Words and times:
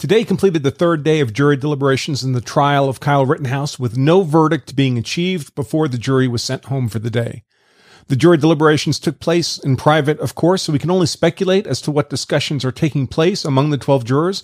Today 0.00 0.24
completed 0.24 0.62
the 0.62 0.70
third 0.70 1.04
day 1.04 1.20
of 1.20 1.34
jury 1.34 1.58
deliberations 1.58 2.24
in 2.24 2.32
the 2.32 2.40
trial 2.40 2.88
of 2.88 3.00
Kyle 3.00 3.26
Rittenhouse 3.26 3.78
with 3.78 3.98
no 3.98 4.22
verdict 4.22 4.74
being 4.74 4.96
achieved 4.96 5.54
before 5.54 5.88
the 5.88 5.98
jury 5.98 6.26
was 6.26 6.42
sent 6.42 6.64
home 6.64 6.88
for 6.88 6.98
the 6.98 7.10
day. 7.10 7.44
The 8.06 8.16
jury 8.16 8.38
deliberations 8.38 8.98
took 8.98 9.20
place 9.20 9.58
in 9.58 9.76
private, 9.76 10.18
of 10.20 10.34
course, 10.34 10.62
so 10.62 10.72
we 10.72 10.78
can 10.78 10.90
only 10.90 11.04
speculate 11.04 11.66
as 11.66 11.82
to 11.82 11.90
what 11.90 12.08
discussions 12.08 12.64
are 12.64 12.72
taking 12.72 13.06
place 13.08 13.44
among 13.44 13.68
the 13.68 13.76
12 13.76 14.06
jurors. 14.06 14.42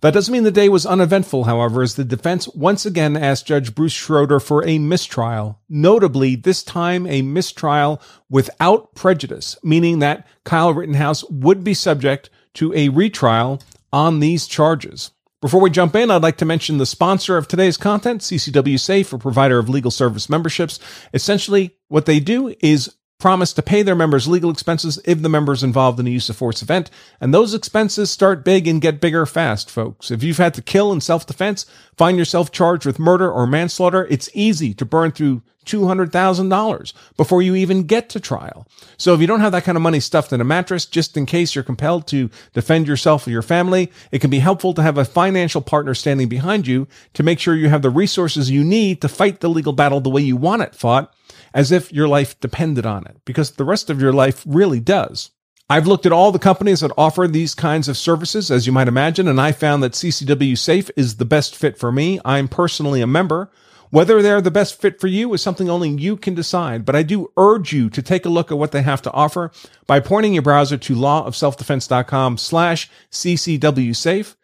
That 0.00 0.12
doesn't 0.12 0.32
mean 0.32 0.42
the 0.42 0.50
day 0.50 0.68
was 0.68 0.84
uneventful, 0.84 1.44
however, 1.44 1.82
as 1.82 1.94
the 1.94 2.04
defense 2.04 2.48
once 2.48 2.84
again 2.84 3.16
asked 3.16 3.46
Judge 3.46 3.76
Bruce 3.76 3.92
Schroeder 3.92 4.40
for 4.40 4.66
a 4.66 4.80
mistrial. 4.80 5.60
Notably, 5.68 6.34
this 6.34 6.64
time 6.64 7.06
a 7.06 7.22
mistrial 7.22 8.02
without 8.28 8.96
prejudice, 8.96 9.56
meaning 9.62 10.00
that 10.00 10.26
Kyle 10.42 10.74
Rittenhouse 10.74 11.22
would 11.30 11.62
be 11.62 11.74
subject 11.74 12.28
to 12.54 12.74
a 12.74 12.88
retrial 12.88 13.60
on 13.92 14.20
these 14.20 14.46
charges. 14.46 15.10
Before 15.42 15.60
we 15.60 15.70
jump 15.70 15.94
in, 15.94 16.10
I'd 16.10 16.22
like 16.22 16.38
to 16.38 16.44
mention 16.44 16.78
the 16.78 16.86
sponsor 16.86 17.36
of 17.36 17.46
today's 17.46 17.76
content, 17.76 18.22
CCW 18.22 18.80
Safe, 18.80 19.12
a 19.12 19.18
provider 19.18 19.58
of 19.58 19.68
legal 19.68 19.90
service 19.90 20.28
memberships. 20.28 20.80
Essentially, 21.12 21.76
what 21.88 22.06
they 22.06 22.20
do 22.20 22.54
is 22.60 22.96
promise 23.18 23.52
to 23.54 23.62
pay 23.62 23.82
their 23.82 23.94
members 23.94 24.28
legal 24.28 24.50
expenses 24.50 25.00
if 25.04 25.22
the 25.22 25.28
members 25.28 25.62
involved 25.62 25.98
in 25.98 26.06
a 26.06 26.10
use 26.10 26.28
of 26.28 26.36
force 26.36 26.62
event. 26.62 26.90
And 27.20 27.32
those 27.32 27.54
expenses 27.54 28.10
start 28.10 28.44
big 28.44 28.68
and 28.68 28.80
get 28.80 29.00
bigger 29.00 29.24
fast, 29.26 29.70
folks. 29.70 30.10
If 30.10 30.22
you've 30.22 30.36
had 30.36 30.54
to 30.54 30.62
kill 30.62 30.92
in 30.92 31.00
self-defense, 31.00 31.66
find 31.96 32.18
yourself 32.18 32.52
charged 32.52 32.84
with 32.84 32.98
murder 32.98 33.30
or 33.30 33.46
manslaughter, 33.46 34.06
it's 34.10 34.28
easy 34.34 34.74
to 34.74 34.84
burn 34.84 35.12
through 35.12 35.42
$200,000 35.66 36.92
before 37.16 37.42
you 37.42 37.54
even 37.56 37.82
get 37.84 38.08
to 38.10 38.20
trial. 38.20 38.66
So 38.96 39.12
if 39.14 39.20
you 39.20 39.26
don't 39.26 39.40
have 39.40 39.52
that 39.52 39.64
kind 39.64 39.76
of 39.76 39.82
money 39.82 40.00
stuffed 40.00 40.32
in 40.32 40.40
a 40.40 40.44
mattress, 40.44 40.86
just 40.86 41.16
in 41.16 41.26
case 41.26 41.54
you're 41.54 41.64
compelled 41.64 42.06
to 42.08 42.30
defend 42.52 42.86
yourself 42.86 43.26
or 43.26 43.30
your 43.30 43.42
family, 43.42 43.90
it 44.12 44.20
can 44.20 44.30
be 44.30 44.38
helpful 44.38 44.74
to 44.74 44.82
have 44.82 44.96
a 44.96 45.04
financial 45.04 45.60
partner 45.60 45.94
standing 45.94 46.28
behind 46.28 46.66
you 46.66 46.86
to 47.14 47.22
make 47.22 47.40
sure 47.40 47.54
you 47.54 47.68
have 47.68 47.82
the 47.82 47.90
resources 47.90 48.50
you 48.50 48.62
need 48.62 49.00
to 49.02 49.08
fight 49.08 49.40
the 49.40 49.50
legal 49.50 49.72
battle 49.72 50.00
the 50.00 50.10
way 50.10 50.22
you 50.22 50.36
want 50.36 50.62
it 50.62 50.74
fought, 50.74 51.12
as 51.54 51.72
if 51.72 51.92
your 51.92 52.08
life 52.08 52.38
depended 52.40 52.86
on 52.86 53.06
it, 53.06 53.16
because 53.24 53.52
the 53.52 53.64
rest 53.64 53.90
of 53.90 54.00
your 54.00 54.12
life 54.12 54.42
really 54.46 54.80
does. 54.80 55.30
I've 55.68 55.88
looked 55.88 56.06
at 56.06 56.12
all 56.12 56.30
the 56.30 56.38
companies 56.38 56.80
that 56.80 56.92
offer 56.96 57.26
these 57.26 57.54
kinds 57.54 57.88
of 57.88 57.96
services, 57.96 58.52
as 58.52 58.66
you 58.66 58.72
might 58.72 58.86
imagine, 58.86 59.26
and 59.26 59.40
I 59.40 59.50
found 59.50 59.82
that 59.82 59.92
CCW 59.92 60.56
Safe 60.56 60.90
is 60.96 61.16
the 61.16 61.24
best 61.24 61.56
fit 61.56 61.76
for 61.76 61.90
me. 61.90 62.20
I'm 62.24 62.46
personally 62.46 63.00
a 63.00 63.06
member. 63.06 63.50
Whether 63.90 64.22
they're 64.22 64.40
the 64.40 64.50
best 64.50 64.80
fit 64.80 65.00
for 65.00 65.06
you 65.06 65.32
is 65.34 65.42
something 65.42 65.68
only 65.68 65.90
you 65.90 66.16
can 66.16 66.34
decide, 66.34 66.84
but 66.84 66.94
I 66.94 67.02
do 67.02 67.32
urge 67.36 67.72
you 67.72 67.88
to 67.90 68.02
take 68.02 68.24
a 68.24 68.28
look 68.28 68.52
at 68.52 68.58
what 68.58 68.72
they 68.72 68.82
have 68.82 69.02
to 69.02 69.12
offer 69.12 69.50
by 69.86 70.00
pointing 70.00 70.34
your 70.34 70.42
browser 70.42 70.76
to 70.76 70.94
lawofselfdefense.com 70.94 72.38
slash 72.38 72.90
ccwsafe. 73.10 74.34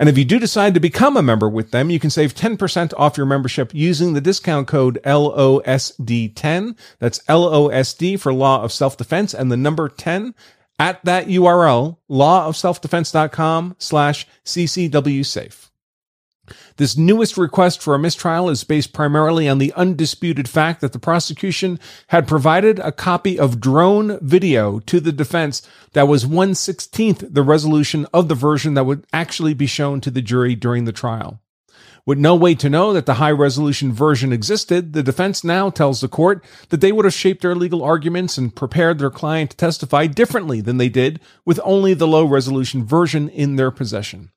And 0.00 0.08
if 0.08 0.16
you 0.16 0.24
do 0.24 0.38
decide 0.38 0.72
to 0.72 0.80
become 0.80 1.18
a 1.18 1.22
member 1.22 1.46
with 1.46 1.72
them, 1.72 1.90
you 1.90 2.00
can 2.00 2.08
save 2.08 2.34
10% 2.34 2.94
off 2.96 3.18
your 3.18 3.26
membership 3.26 3.74
using 3.74 4.14
the 4.14 4.20
discount 4.22 4.66
code 4.66 4.98
LOSD10. 5.04 6.76
That's 6.98 7.18
LOSD 7.28 8.18
for 8.18 8.32
Law 8.32 8.62
of 8.62 8.72
Self 8.72 8.96
Defense 8.96 9.34
and 9.34 9.52
the 9.52 9.58
number 9.58 9.90
10 9.90 10.34
at 10.78 11.04
that 11.04 11.26
URL, 11.26 11.98
lawofselfdefense.com 12.10 13.76
slash 13.78 14.26
ccwsafe. 14.46 15.69
This 16.76 16.96
newest 16.96 17.36
request 17.36 17.82
for 17.82 17.94
a 17.94 17.98
mistrial 17.98 18.50
is 18.50 18.64
based 18.64 18.92
primarily 18.92 19.48
on 19.48 19.58
the 19.58 19.72
undisputed 19.74 20.48
fact 20.48 20.80
that 20.80 20.92
the 20.92 20.98
prosecution 20.98 21.78
had 22.08 22.28
provided 22.28 22.78
a 22.78 22.92
copy 22.92 23.38
of 23.38 23.60
drone 23.60 24.18
video 24.20 24.80
to 24.80 25.00
the 25.00 25.12
defense 25.12 25.62
that 25.92 26.08
was 26.08 26.24
116th 26.24 27.32
the 27.32 27.42
resolution 27.42 28.06
of 28.12 28.28
the 28.28 28.34
version 28.34 28.74
that 28.74 28.84
would 28.84 29.06
actually 29.12 29.54
be 29.54 29.66
shown 29.66 30.00
to 30.00 30.10
the 30.10 30.22
jury 30.22 30.54
during 30.54 30.84
the 30.84 30.92
trial. 30.92 31.40
With 32.06 32.18
no 32.18 32.34
way 32.34 32.54
to 32.56 32.70
know 32.70 32.92
that 32.92 33.06
the 33.06 33.14
high 33.14 33.30
resolution 33.30 33.92
version 33.92 34.32
existed, 34.32 34.94
the 34.94 35.02
defense 35.02 35.44
now 35.44 35.70
tells 35.70 36.00
the 36.00 36.08
court 36.08 36.42
that 36.70 36.80
they 36.80 36.92
would 36.92 37.04
have 37.04 37.14
shaped 37.14 37.42
their 37.42 37.54
legal 37.54 37.82
arguments 37.82 38.38
and 38.38 38.54
prepared 38.54 38.98
their 38.98 39.10
client 39.10 39.50
to 39.50 39.56
testify 39.56 40.06
differently 40.06 40.60
than 40.60 40.78
they 40.78 40.88
did 40.88 41.20
with 41.44 41.60
only 41.62 41.94
the 41.94 42.08
low 42.08 42.24
resolution 42.24 42.84
version 42.84 43.28
in 43.28 43.56
their 43.56 43.70
possession. 43.70 44.30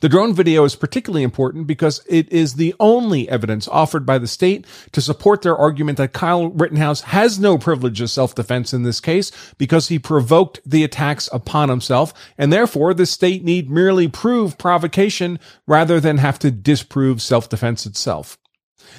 The 0.00 0.08
drone 0.08 0.34
video 0.34 0.64
is 0.64 0.76
particularly 0.76 1.22
important 1.22 1.66
because 1.66 2.02
it 2.08 2.30
is 2.32 2.54
the 2.54 2.74
only 2.80 3.28
evidence 3.28 3.68
offered 3.68 4.04
by 4.04 4.18
the 4.18 4.26
state 4.26 4.66
to 4.92 5.00
support 5.00 5.42
their 5.42 5.56
argument 5.56 5.98
that 5.98 6.12
Kyle 6.12 6.48
Rittenhouse 6.48 7.02
has 7.02 7.38
no 7.38 7.58
privilege 7.58 8.00
of 8.00 8.10
self-defense 8.10 8.72
in 8.72 8.82
this 8.82 9.00
case 9.00 9.32
because 9.58 9.88
he 9.88 9.98
provoked 9.98 10.60
the 10.64 10.84
attacks 10.84 11.28
upon 11.32 11.68
himself, 11.68 12.12
and 12.38 12.52
therefore 12.52 12.94
the 12.94 13.06
state 13.06 13.44
need 13.44 13.70
merely 13.70 14.08
prove 14.08 14.58
provocation 14.58 15.38
rather 15.66 16.00
than 16.00 16.18
have 16.18 16.38
to 16.40 16.50
disprove 16.50 17.22
self-defense 17.22 17.86
itself. 17.86 18.38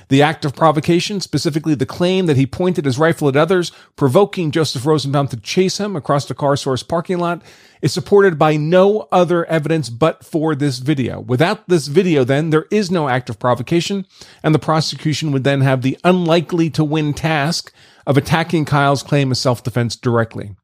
The 0.09 0.21
act 0.21 0.45
of 0.45 0.55
provocation, 0.55 1.21
specifically 1.21 1.75
the 1.75 1.85
claim 1.85 2.25
that 2.25 2.37
he 2.37 2.45
pointed 2.45 2.85
his 2.85 2.97
rifle 2.97 3.27
at 3.27 3.35
others, 3.35 3.71
provoking 3.95 4.51
Joseph 4.51 4.85
Rosenbaum 4.85 5.27
to 5.29 5.37
chase 5.37 5.79
him 5.79 5.95
across 5.95 6.25
the 6.25 6.35
CarSource 6.35 6.87
parking 6.87 7.19
lot, 7.19 7.41
is 7.81 7.93
supported 7.93 8.39
by 8.39 8.57
no 8.57 9.07
other 9.11 9.45
evidence 9.45 9.89
but 9.89 10.25
for 10.25 10.55
this 10.55 10.79
video. 10.79 11.19
Without 11.19 11.67
this 11.67 11.87
video, 11.87 12.23
then, 12.23 12.49
there 12.49 12.65
is 12.71 12.89
no 12.89 13.07
act 13.09 13.29
of 13.29 13.39
provocation, 13.39 14.05
and 14.43 14.55
the 14.55 14.59
prosecution 14.59 15.31
would 15.31 15.43
then 15.43 15.61
have 15.61 15.81
the 15.81 15.97
unlikely 16.03 16.69
to 16.71 16.83
win 16.83 17.13
task 17.13 17.71
of 18.05 18.17
attacking 18.17 18.65
Kyle's 18.65 19.03
claim 19.03 19.31
of 19.31 19.37
self-defense 19.37 19.95
directly. 19.95 20.55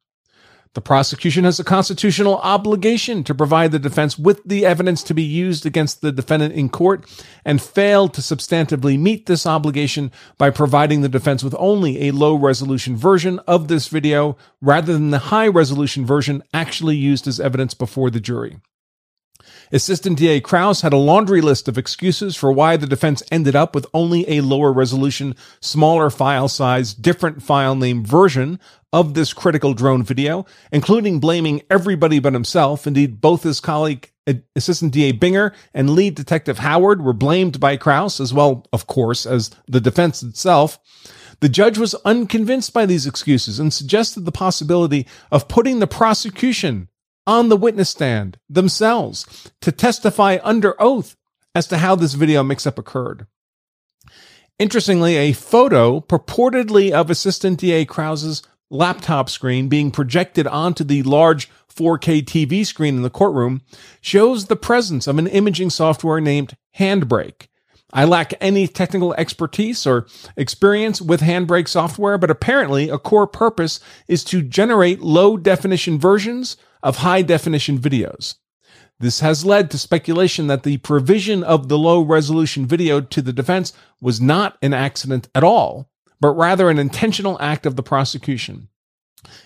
The 0.73 0.81
prosecution 0.81 1.43
has 1.43 1.59
a 1.59 1.63
constitutional 1.63 2.37
obligation 2.39 3.23
to 3.25 3.35
provide 3.35 3.71
the 3.71 3.77
defense 3.77 4.17
with 4.17 4.41
the 4.43 4.65
evidence 4.65 5.03
to 5.03 5.13
be 5.13 5.21
used 5.21 5.67
against 5.67 6.01
the 6.01 6.11
defendant 6.11 6.55
in 6.55 6.69
court 6.69 7.05
and 7.45 7.61
failed 7.61 8.15
to 8.15 8.21
substantively 8.21 8.99
meet 8.99 9.27
this 9.27 9.45
obligation 9.45 10.11
by 10.39 10.49
providing 10.49 11.01
the 11.01 11.09
defense 11.09 11.43
with 11.43 11.53
only 11.59 12.07
a 12.07 12.11
low 12.11 12.33
resolution 12.33 12.97
version 12.97 13.37
of 13.47 13.67
this 13.67 13.87
video 13.87 14.35
rather 14.61 14.93
than 14.93 15.11
the 15.11 15.19
high 15.29 15.47
resolution 15.47 16.07
version 16.07 16.41
actually 16.55 16.95
used 16.95 17.27
as 17.27 17.39
evidence 17.39 17.75
before 17.75 18.09
the 18.09 18.19
jury. 18.19 18.57
Assistant 19.71 20.17
DA 20.17 20.41
Kraus 20.41 20.81
had 20.81 20.93
a 20.93 20.97
laundry 20.97 21.41
list 21.41 21.67
of 21.67 21.77
excuses 21.77 22.35
for 22.35 22.51
why 22.51 22.77
the 22.77 22.87
defense 22.87 23.23
ended 23.31 23.55
up 23.55 23.73
with 23.73 23.85
only 23.93 24.29
a 24.29 24.41
lower 24.41 24.71
resolution, 24.71 25.35
smaller 25.61 26.09
file 26.09 26.47
size, 26.47 26.93
different 26.93 27.41
file 27.41 27.75
name 27.75 28.05
version 28.05 28.59
of 28.91 29.15
this 29.15 29.33
critical 29.33 29.73
drone 29.73 30.03
video, 30.03 30.45
including 30.71 31.19
blaming 31.19 31.61
everybody 31.69 32.19
but 32.19 32.33
himself. 32.33 32.85
Indeed, 32.85 33.19
both 33.19 33.43
his 33.43 33.59
colleague, 33.59 34.11
uh, 34.27 34.33
Assistant 34.55 34.93
DA 34.93 35.11
Binger 35.13 35.53
and 35.73 35.89
lead 35.89 36.15
detective 36.15 36.59
Howard 36.59 37.01
were 37.01 37.13
blamed 37.13 37.59
by 37.59 37.75
Kraus, 37.75 38.19
as 38.19 38.33
well, 38.33 38.65
of 38.71 38.85
course, 38.85 39.25
as 39.25 39.49
the 39.67 39.81
defense 39.81 40.21
itself. 40.21 40.79
The 41.39 41.49
judge 41.49 41.77
was 41.77 41.95
unconvinced 42.05 42.71
by 42.71 42.85
these 42.85 43.07
excuses 43.07 43.59
and 43.59 43.73
suggested 43.73 44.23
the 44.23 44.31
possibility 44.31 45.07
of 45.31 45.47
putting 45.47 45.79
the 45.79 45.87
prosecution 45.87 46.87
on 47.25 47.49
the 47.49 47.57
witness 47.57 47.89
stand 47.89 48.37
themselves 48.49 49.51
to 49.61 49.71
testify 49.71 50.37
under 50.43 50.79
oath 50.81 51.15
as 51.55 51.67
to 51.67 51.77
how 51.77 51.95
this 51.95 52.13
video 52.13 52.43
mix 52.43 52.65
up 52.65 52.77
occurred. 52.77 53.27
Interestingly, 54.59 55.15
a 55.15 55.33
photo 55.33 55.99
purportedly 55.99 56.91
of 56.91 57.09
Assistant 57.09 57.59
DA 57.59 57.85
Kraus's 57.85 58.43
laptop 58.69 59.29
screen 59.29 59.67
being 59.67 59.91
projected 59.91 60.47
onto 60.47 60.83
the 60.83 61.03
large 61.03 61.49
4K 61.73 62.23
TV 62.23 62.65
screen 62.65 62.95
in 62.95 63.01
the 63.01 63.09
courtroom 63.09 63.61
shows 64.01 64.45
the 64.45 64.55
presence 64.55 65.07
of 65.07 65.17
an 65.17 65.27
imaging 65.27 65.69
software 65.69 66.21
named 66.21 66.55
Handbrake. 66.77 67.47
I 67.93 68.05
lack 68.05 68.33
any 68.41 68.67
technical 68.67 69.13
expertise 69.13 69.85
or 69.85 70.07
experience 70.35 70.99
with 70.99 71.21
Handbrake 71.21 71.67
software, 71.67 72.17
but 72.17 72.31
apparently 72.31 72.89
a 72.89 72.97
core 72.97 73.27
purpose 73.27 73.79
is 74.07 74.23
to 74.25 74.41
generate 74.41 75.01
low 75.01 75.37
definition 75.37 75.99
versions 75.99 76.57
of 76.81 76.97
high 76.97 77.21
definition 77.21 77.77
videos. 77.77 78.35
This 78.99 79.19
has 79.19 79.45
led 79.45 79.69
to 79.71 79.77
speculation 79.77 80.47
that 80.47 80.63
the 80.63 80.77
provision 80.77 81.43
of 81.43 81.67
the 81.69 81.77
low 81.77 82.01
resolution 82.01 82.65
video 82.65 82.99
to 82.99 83.21
the 83.21 83.33
defense 83.33 83.73
was 84.01 84.19
not 84.19 84.57
an 84.61 84.73
accident 84.73 85.29
at 85.35 85.43
all, 85.43 85.89
but 86.19 86.33
rather 86.33 86.69
an 86.69 86.79
intentional 86.79 87.37
act 87.39 87.65
of 87.65 87.75
the 87.75 87.83
prosecution. 87.83 88.69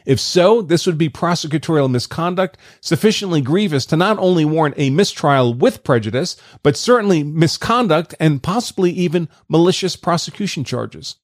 If 0.05 0.19
so, 0.19 0.61
this 0.61 0.85
would 0.85 0.97
be 0.97 1.09
prosecutorial 1.09 1.89
misconduct 1.89 2.57
sufficiently 2.81 3.41
grievous 3.41 3.85
to 3.87 3.97
not 3.97 4.17
only 4.19 4.45
warrant 4.45 4.75
a 4.77 4.89
mistrial 4.89 5.53
with 5.53 5.83
prejudice, 5.83 6.35
but 6.63 6.77
certainly 6.77 7.23
misconduct 7.23 8.15
and 8.19 8.43
possibly 8.43 8.91
even 8.91 9.29
malicious 9.47 9.95
prosecution 9.95 10.63
charges. 10.63 11.15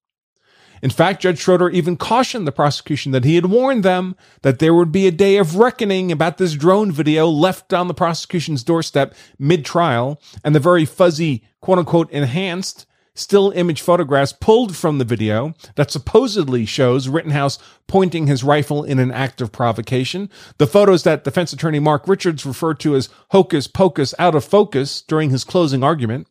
In 0.84 0.90
fact, 0.90 1.22
Judge 1.22 1.40
Schroeder 1.40 1.70
even 1.70 1.96
cautioned 1.96 2.46
the 2.46 2.52
prosecution 2.52 3.14
that 3.14 3.24
he 3.24 3.36
had 3.36 3.46
warned 3.46 3.84
them 3.84 4.18
that 4.42 4.60
there 4.60 4.74
would 4.74 4.92
be 4.92 5.08
a 5.08 5.12
day 5.12 5.38
of 5.38 5.56
reckoning 5.56 6.12
about 6.12 6.38
this 6.38 6.56
drone 6.56 6.92
video 6.92 7.26
left 7.30 7.74
on 7.74 7.88
the 7.88 7.94
prosecution's 7.94 8.64
doorstep 8.64 9.16
mid 9.40 9.64
trial 9.64 10.20
and 10.44 10.54
the 10.54 10.60
very 10.60 10.84
fuzzy, 10.84 11.42
quote 11.62 11.80
unquote, 11.80 12.12
enhanced 12.12 12.86
still 13.16 13.52
image 13.52 13.82
photographs 13.82 14.34
pulled 14.34 14.76
from 14.76 14.98
the 14.98 15.06
video 15.06 15.54
that 15.76 15.92
supposedly 15.92 16.66
shows 16.66 17.08
Rittenhouse 17.08 17.60
pointing 17.88 18.28
his 18.28 18.44
rifle 18.44 18.84
in 18.84 19.00
an 19.00 19.12
act 19.12 19.42
of 19.42 19.52
provocation, 19.52 20.30
the 20.58 20.68
photos 20.68 21.04
that 21.04 21.24
defense 21.24 21.54
attorney 21.54 21.80
Mark 21.80 22.08
Richards 22.08 22.46
referred 22.46 22.80
to 22.82 22.96
as 22.96 23.10
hocus 23.32 23.68
pocus 23.68 24.14
out 24.18 24.36
of 24.36 24.44
focus 24.44 25.02
during 25.02 25.30
his 25.30 25.44
closing 25.44 25.84
argument. 25.84 26.28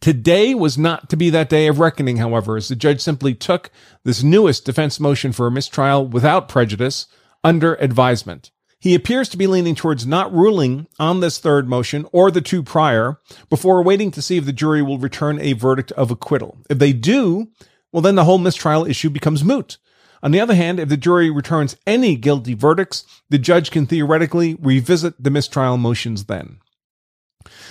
Today 0.00 0.54
was 0.54 0.78
not 0.78 1.10
to 1.10 1.16
be 1.16 1.28
that 1.30 1.48
day 1.48 1.66
of 1.66 1.80
reckoning, 1.80 2.18
however, 2.18 2.56
as 2.56 2.68
the 2.68 2.76
judge 2.76 3.00
simply 3.00 3.34
took 3.34 3.70
this 4.04 4.22
newest 4.22 4.64
defense 4.64 5.00
motion 5.00 5.32
for 5.32 5.46
a 5.46 5.50
mistrial 5.50 6.06
without 6.06 6.48
prejudice 6.48 7.06
under 7.42 7.74
advisement. 7.76 8.50
He 8.78 8.94
appears 8.94 9.28
to 9.30 9.36
be 9.36 9.46
leaning 9.46 9.74
towards 9.74 10.06
not 10.06 10.32
ruling 10.32 10.86
on 10.98 11.20
this 11.20 11.38
third 11.38 11.68
motion 11.68 12.06
or 12.12 12.30
the 12.30 12.40
two 12.40 12.62
prior 12.62 13.18
before 13.48 13.82
waiting 13.82 14.10
to 14.12 14.22
see 14.22 14.36
if 14.36 14.44
the 14.44 14.52
jury 14.52 14.82
will 14.82 14.98
return 14.98 15.40
a 15.40 15.54
verdict 15.54 15.92
of 15.92 16.10
acquittal. 16.10 16.58
If 16.68 16.78
they 16.78 16.92
do, 16.92 17.48
well, 17.90 18.02
then 18.02 18.14
the 18.14 18.24
whole 18.24 18.38
mistrial 18.38 18.86
issue 18.86 19.10
becomes 19.10 19.42
moot. 19.42 19.78
On 20.22 20.30
the 20.30 20.40
other 20.40 20.54
hand, 20.54 20.80
if 20.80 20.88
the 20.88 20.96
jury 20.96 21.30
returns 21.30 21.76
any 21.86 22.16
guilty 22.16 22.54
verdicts, 22.54 23.04
the 23.30 23.38
judge 23.38 23.70
can 23.70 23.86
theoretically 23.86 24.56
revisit 24.60 25.22
the 25.22 25.30
mistrial 25.30 25.76
motions 25.76 26.24
then. 26.24 26.58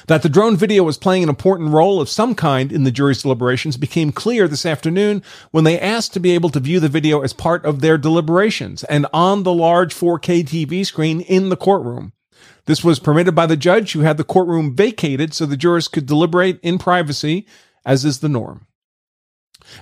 That 0.07 0.21
the 0.21 0.29
drone 0.29 0.55
video 0.55 0.83
was 0.83 0.97
playing 0.97 1.23
an 1.23 1.29
important 1.29 1.71
role 1.71 1.99
of 1.99 2.09
some 2.09 2.35
kind 2.35 2.71
in 2.71 2.83
the 2.83 2.91
jury's 2.91 3.21
deliberations 3.21 3.77
became 3.77 4.11
clear 4.11 4.47
this 4.47 4.65
afternoon 4.65 5.23
when 5.51 5.63
they 5.63 5.79
asked 5.79 6.13
to 6.13 6.19
be 6.19 6.31
able 6.31 6.49
to 6.49 6.59
view 6.59 6.79
the 6.79 6.89
video 6.89 7.21
as 7.21 7.33
part 7.33 7.65
of 7.65 7.81
their 7.81 7.97
deliberations 7.97 8.83
and 8.85 9.07
on 9.13 9.43
the 9.43 9.53
large 9.53 9.93
4K 9.93 10.43
TV 10.43 10.85
screen 10.85 11.21
in 11.21 11.49
the 11.49 11.57
courtroom. 11.57 12.13
This 12.65 12.83
was 12.83 12.99
permitted 12.99 13.35
by 13.35 13.45
the 13.45 13.57
judge 13.57 13.93
who 13.93 14.01
had 14.01 14.17
the 14.17 14.23
courtroom 14.23 14.75
vacated 14.75 15.33
so 15.33 15.45
the 15.45 15.57
jurors 15.57 15.87
could 15.87 16.05
deliberate 16.05 16.59
in 16.61 16.77
privacy, 16.77 17.45
as 17.85 18.05
is 18.05 18.19
the 18.19 18.29
norm. 18.29 18.67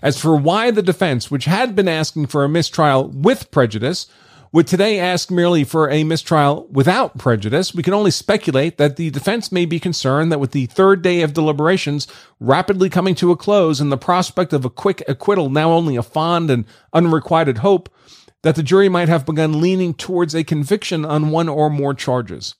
As 0.01 0.19
for 0.19 0.35
why 0.35 0.71
the 0.71 0.81
defense, 0.81 1.29
which 1.29 1.45
had 1.45 1.75
been 1.75 1.87
asking 1.87 2.27
for 2.27 2.43
a 2.43 2.49
mistrial 2.49 3.09
with 3.09 3.51
prejudice, 3.51 4.07
would 4.53 4.67
today 4.67 4.99
ask 4.99 5.31
merely 5.31 5.63
for 5.63 5.89
a 5.89 6.03
mistrial 6.03 6.67
without 6.71 7.17
prejudice, 7.17 7.73
we 7.73 7.81
can 7.81 7.93
only 7.93 8.11
speculate 8.11 8.77
that 8.77 8.97
the 8.97 9.09
defense 9.09 9.51
may 9.51 9.65
be 9.65 9.79
concerned 9.79 10.31
that 10.31 10.39
with 10.39 10.51
the 10.51 10.67
third 10.67 11.01
day 11.01 11.23
of 11.23 11.33
deliberations 11.33 12.07
rapidly 12.39 12.87
coming 12.87 13.15
to 13.15 13.31
a 13.31 13.35
close 13.35 13.81
and 13.81 13.91
the 13.91 13.97
prospect 13.97 14.53
of 14.53 14.63
a 14.63 14.69
quick 14.69 15.03
acquittal 15.07 15.49
now 15.49 15.71
only 15.71 15.95
a 15.95 16.03
fond 16.03 16.51
and 16.51 16.65
unrequited 16.93 17.57
hope, 17.57 17.89
that 18.43 18.55
the 18.55 18.61
jury 18.61 18.87
might 18.87 19.09
have 19.09 19.25
begun 19.25 19.59
leaning 19.59 19.91
towards 19.91 20.35
a 20.35 20.43
conviction 20.43 21.03
on 21.03 21.31
one 21.31 21.49
or 21.49 21.71
more 21.71 21.95
charges. 21.95 22.53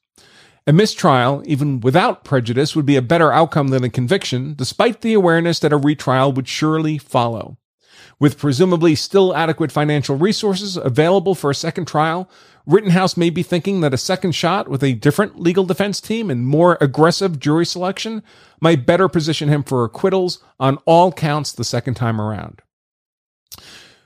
A 0.65 0.73
mistrial, 0.73 1.43
even 1.45 1.79
without 1.79 2.23
prejudice, 2.23 2.75
would 2.75 2.87
be 2.87 2.95
a 2.95 3.03
better 3.03 3.31
outcome 3.31 3.67
than 3.67 3.83
a 3.83 3.89
conviction, 3.89 4.55
despite 4.55 5.01
the 5.01 5.13
awareness 5.13 5.59
that 5.59 5.73
a 5.73 5.77
retrial 5.77 6.31
would 6.31 6.47
surely 6.47 6.97
follow. 6.97 7.57
With 8.19 8.37
presumably 8.37 8.95
still 8.95 9.35
adequate 9.35 9.71
financial 9.71 10.15
resources 10.15 10.77
available 10.77 11.35
for 11.35 11.49
a 11.49 11.55
second 11.55 11.87
trial, 11.87 12.29
Rittenhouse 12.65 13.17
may 13.17 13.29
be 13.29 13.43
thinking 13.43 13.81
that 13.81 13.93
a 13.93 13.97
second 13.97 14.33
shot 14.33 14.69
with 14.69 14.83
a 14.83 14.93
different 14.93 15.39
legal 15.39 15.65
defense 15.65 15.99
team 15.99 16.29
and 16.29 16.47
more 16.47 16.77
aggressive 16.79 17.39
jury 17.39 17.65
selection 17.65 18.23
might 18.61 18.85
better 18.85 19.09
position 19.09 19.49
him 19.49 19.63
for 19.63 19.83
acquittals 19.83 20.39
on 20.59 20.77
all 20.85 21.11
counts 21.11 21.51
the 21.51 21.65
second 21.65 21.95
time 21.95 22.21
around. 22.21 22.61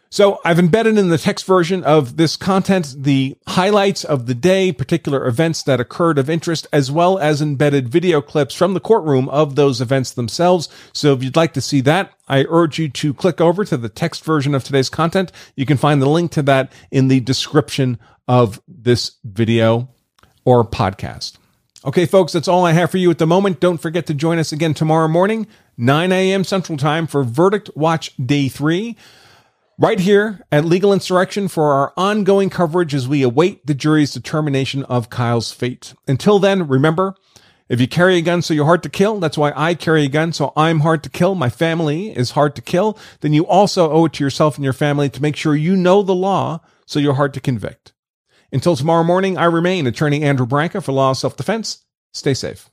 So 0.10 0.40
I've 0.46 0.60
embedded 0.60 0.98
in 0.98 1.10
the 1.10 1.18
text 1.18 1.46
version 1.46 1.84
of 1.84 2.16
this 2.16 2.36
content 2.36 2.96
the 2.98 3.38
highlights 3.46 4.06
of 4.06 4.26
the 4.26 4.34
day, 4.34 4.72
particular 4.72 5.28
events 5.28 5.64
that 5.64 5.82
occurred 5.82 6.18
of 6.18 6.30
interest, 6.30 6.66
as 6.72 6.90
well 6.90 7.20
as 7.20 7.42
embedded 7.42 7.90
video 7.90 8.22
clips 8.22 8.56
from 8.56 8.74
the 8.74 8.80
courtroom 8.80 9.28
of 9.30 9.56
those 9.56 9.82
events 9.82 10.12
themselves. 10.12 10.70
So 10.94 11.14
if 11.14 11.24
you'd 11.24 11.36
like 11.36 11.54
to 11.54 11.62
see 11.62 11.82
that, 11.82 12.14
I 12.28 12.46
urge 12.48 12.80
you 12.80 12.90
to 12.90 13.14
click 13.14 13.42
over 13.42 13.66
to 13.66 13.76
the 13.76 13.90
text 13.90 14.24
version 14.24 14.56
of 14.56 14.64
today's 14.64 14.90
content. 14.90 15.32
You 15.56 15.66
can 15.66 15.78
find 15.78 16.02
the 16.02 16.10
link 16.10 16.32
to 16.32 16.42
that 16.44 16.72
in 16.90 17.10
the 17.10 17.20
description 17.20 18.00
of 18.28 18.62
this 18.68 19.18
video 19.24 19.90
or 20.46 20.64
podcast. 20.64 21.38
Okay, 21.86 22.06
folks, 22.06 22.34
that's 22.34 22.48
all 22.48 22.66
I 22.66 22.72
have 22.72 22.92
for 22.92 22.98
you 22.98 23.12
at 23.12 23.18
the 23.18 23.28
moment. 23.28 23.60
Don't 23.60 23.78
forget 23.78 24.08
to 24.08 24.14
join 24.14 24.40
us 24.40 24.52
again 24.52 24.74
tomorrow 24.74 25.08
morning, 25.08 25.48
9 25.78 26.12
a.m. 26.12 26.44
Central 26.44 26.78
Time 26.78 27.08
for 27.08 27.24
Verdict 27.24 27.70
Watch 27.76 28.16
Day 28.18 28.48
3 28.48 28.96
right 29.80 30.00
here 30.00 30.42
at 30.52 30.66
Legal 30.66 30.92
Insurrection 30.92 31.48
for 31.48 31.72
our 31.72 31.94
ongoing 31.96 32.50
coverage 32.50 32.96
as 32.96 33.08
we 33.08 33.22
await 33.22 33.66
the 33.66 33.74
jury's 33.74 34.12
determination 34.12 34.84
of 34.86 35.10
Kyle's 35.10 35.52
fate. 35.52 35.94
Until 36.08 36.40
then, 36.40 36.68
remember, 36.68 37.16
if 37.70 37.80
you 37.80 37.88
carry 37.88 38.18
a 38.18 38.22
gun 38.22 38.42
so 38.42 38.54
you're 38.54 38.66
hard 38.66 38.84
to 38.84 38.90
kill, 38.90 39.20
that's 39.20 39.38
why 39.38 39.54
I 39.56 39.74
carry 39.76 40.06
a 40.06 40.10
gun 40.10 40.34
so 40.34 40.54
I'm 40.56 40.80
hard 40.80 41.04
to 41.04 41.10
kill, 41.10 41.36
my 41.36 41.50
family 41.50 42.16
is 42.16 42.32
hard 42.32 42.56
to 42.56 42.62
kill, 42.62 42.98
then 43.22 43.34
you 43.34 43.46
also 43.46 43.92
owe 43.92 44.06
it 44.06 44.14
to 44.14 44.24
yourself 44.24 44.56
and 44.56 44.64
your 44.64 44.74
family 44.74 45.10
to 45.10 45.22
make 45.22 45.36
sure 45.36 45.56
you 45.56 45.76
know 45.76 46.02
the 46.02 46.16
law 46.16 46.62
so 46.86 47.00
you're 47.00 47.16
hard 47.16 47.34
to 47.36 47.42
convict. 47.42 47.94
Until 48.52 48.78
tomorrow 48.78 49.04
morning, 49.04 49.38
I 49.38 49.46
remain 49.46 49.86
attorney 49.88 50.24
Andrew 50.24 50.46
Branca 50.46 50.80
for 50.80 50.94
Law 50.94 51.12
of 51.12 51.18
Self 51.18 51.36
Defense. 51.36 51.84
Stay 52.14 52.34
safe. 52.34 52.70